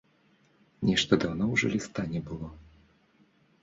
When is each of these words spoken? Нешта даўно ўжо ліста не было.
Нешта 0.89 1.13
даўно 1.25 1.51
ўжо 1.53 1.65
ліста 1.77 2.01
не 2.17 2.21
было. 2.31 2.47